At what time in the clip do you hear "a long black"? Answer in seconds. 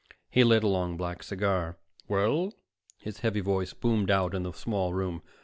0.63-1.21